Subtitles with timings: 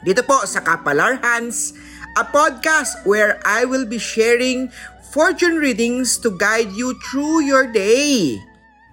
[0.00, 1.76] dito po sa Kapalar Hans,
[2.16, 4.72] a podcast where I will be sharing
[5.12, 8.40] fortune readings to guide you through your day.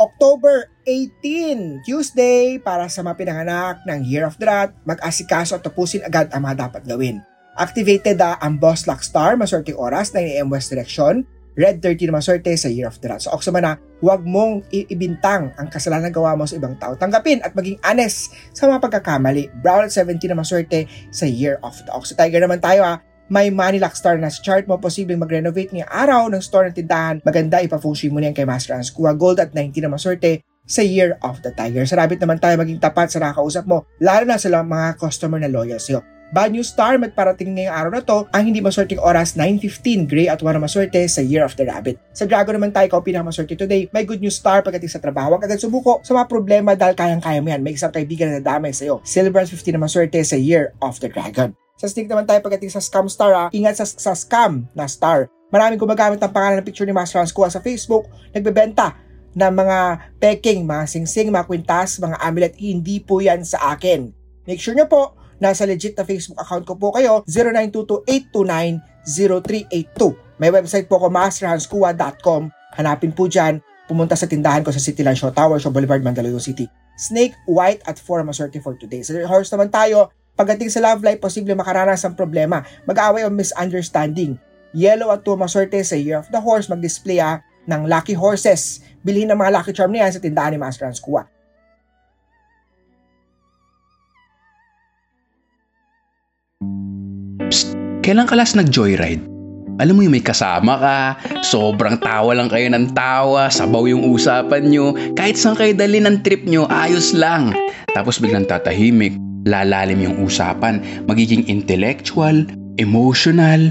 [0.00, 6.02] October 18, Tuesday, para sa mga pinanganak ng Year of the Rat, mag-asikaso at tapusin
[6.02, 7.22] agad ang mga dapat gawin.
[7.54, 11.22] Activated uh, ang Boss Luck Star, maswerteng oras, 9am West Direction,
[11.54, 13.22] Red 30 na maswerte sa Year of the Rat.
[13.22, 16.98] So, Oksumana, huwag mong ibintang ang kasalanan gawa mo sa ibang tao.
[16.98, 19.50] Tanggapin at maging honest sa mga pagkakamali.
[19.62, 22.10] Brown at 17 na maswerte sa Year of the Ox.
[22.10, 22.98] So, Tiger naman tayo ha.
[23.32, 26.76] May money luck star na sa chart mo, posibleng mag-renovate ngayong araw ng store ng
[26.76, 27.16] tindahan.
[27.24, 28.92] Maganda, ipa-feng mo niyan kay Master Hans.
[28.92, 31.88] Kuha gold at 19 na maswerte sa Year of the Tiger.
[31.88, 35.48] Sa rabbit naman tayo maging tapat sa nakakausap mo, lalo na sa mga customer na
[35.48, 36.04] loyal sa'yo.
[36.34, 40.42] Bad news star, magparating ngayong araw na to ang hindi maswerteng oras 9.15, gray at
[40.42, 41.94] wala maswerte sa Year of the Rabbit.
[42.10, 43.86] Sa Dragon naman tayo, ikaw pinakamaswerte today.
[43.94, 45.38] May good news star pagdating sa trabaho.
[45.38, 47.62] Agad sumuko sa mga problema dahil kayang-kaya mo yan.
[47.62, 48.98] May isang kaibigan na nadamay sa'yo.
[49.06, 51.54] Silver 15 na maswerte sa Year of the Dragon.
[51.78, 53.46] Sa snake naman tayo pagdating sa scam star ha.
[53.54, 55.30] Ingat sa, sa scam na star.
[55.54, 58.10] Maraming gumagamit ng pangalan ng picture ni Master Hans Kua sa Facebook.
[58.34, 58.98] Nagbebenta
[59.38, 59.78] ng mga
[60.18, 62.58] peking, mga singsing, mga kwintas, mga amulet.
[62.58, 64.10] Hindi po yan sa akin.
[64.50, 67.20] Make sure nyo po Nasa legit na Facebook account ko po kayo,
[69.04, 70.40] 0922-829-0382.
[70.40, 72.48] May website po ko, masterhanskua.com.
[72.80, 73.60] Hanapin po dyan.
[73.84, 76.64] Pumunta sa tindahan ko sa Cityland Show Tower, Show Boulevard, Mandaluyong City.
[76.96, 79.04] Snake, white at 4 maswerte for today.
[79.04, 82.64] Sa horse naman tayo, pagdating sa love life, posible makaranas ng problema.
[82.88, 84.40] Mag-aaway o misunderstanding.
[84.72, 88.80] Yellow at 2 maswerte sa Year of the Horse, mag-display ah, ng lucky horses.
[89.04, 91.33] Bilhin ng mga lucky charm na yan sa tindahan ni Master Hans Kua.
[98.02, 99.22] Kailan ka last nag-joyride?
[99.82, 100.98] Alam mo yung may kasama ka,
[101.42, 106.22] sobrang tawa lang kayo ng tawa, sabaw yung usapan nyo, kahit saan kayo dali ng
[106.22, 107.50] trip nyo, ayos lang.
[107.90, 109.18] Tapos biglang tatahimik,
[109.50, 110.78] lalalim yung usapan,
[111.10, 112.46] magiging intellectual,
[112.78, 113.70] emotional,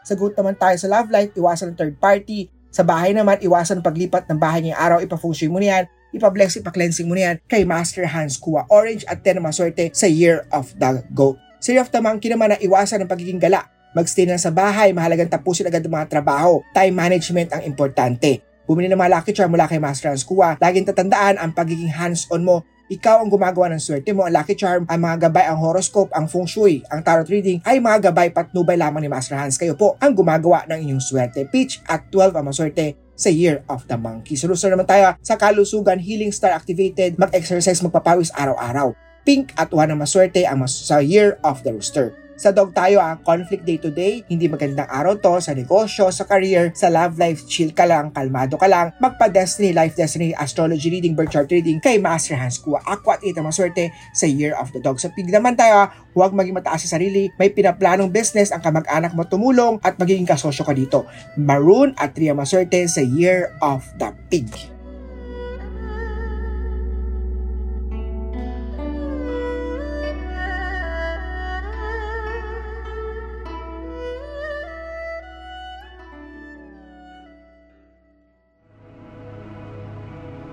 [0.00, 2.48] Sagot naman tayo sa love life, iwasan ng third party.
[2.72, 5.84] Sa bahay naman, iwasan paglipat ng bahay ngayong araw, ipa-feng mo na yan,
[6.16, 8.64] ipa-bless, ipa-cleansing mo na yan kay Master Hans Kua.
[8.70, 11.36] Orange at 10 na maswerte sa Year of the Goat.
[11.60, 13.68] Year of the Monkey naman na iwasan ng pagiging gala.
[13.92, 16.62] Magstay na sa bahay, mahalagang tapusin agad ang mga trabaho.
[16.72, 18.40] Time management ang importante.
[18.70, 20.54] Bumili ng mga lucky charm mula kay Master Hans Kua.
[20.62, 24.26] Laging tatandaan ang pagiging hands-on mo ikaw ang gumagawa ng swerte mo.
[24.26, 27.78] Ang lucky charm, ang mga gabay, ang horoscope, ang feng shui, ang tarot reading ay
[27.78, 29.54] mga gabay patnubay lamang ni Master Hans.
[29.54, 31.46] Kayo po ang gumagawa ng inyong swerte.
[31.46, 34.34] Pitch at 12 ang maswerte sa Year of the Monkey.
[34.34, 38.90] Solusan naman tayo sa kalusugan, healing star activated, mag-exercise, magpapawis araw-araw.
[39.22, 42.16] Pink at 1 ang maswerte ang mas- sa Year of the Rooster.
[42.40, 46.24] Sa dog tayo ah, conflict day to day, hindi magandang araw to sa negosyo, sa
[46.24, 51.12] career, sa love life, chill ka lang, kalmado ka lang, magpa-destiny, life destiny, astrology reading,
[51.12, 52.80] birth chart reading kay Master Hans Kua.
[52.88, 54.96] Aqua at 8 ang maswerte sa Year of the Dog.
[54.96, 59.12] Sa pig naman tayo, ah, huwag maging mataas sa sarili, may pinaplanong business ang kamag-anak
[59.12, 61.04] mo tumulong at magiging kasosyo ka dito.
[61.36, 64.79] Maroon at 3 ang maswerte sa Year of the Pig.